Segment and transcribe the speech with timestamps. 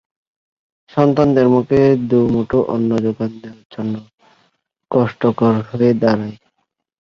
[0.91, 3.93] সন্তানদের মুখে দুই মুঠো অন্ন জোগান দেওয়া তাঁদের জন্য
[4.91, 6.37] কষ্টকর হয়ে দাঁড়ায়।